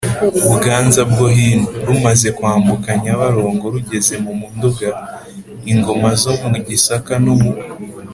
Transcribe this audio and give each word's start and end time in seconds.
buganza 0.49 1.01
bwo 1.11 1.25
hino. 1.35 1.67
rumaze 1.87 2.27
kwambuka 2.37 2.87
nyabarongo 3.03 3.65
rugeze 3.75 4.13
mu 4.23 4.33
nduga, 4.55 4.89
ingoma 5.71 6.09
zo 6.21 6.31
mu 6.51 6.57
gisaka 6.67 7.13
no 7.25 7.33
mu 7.41 7.51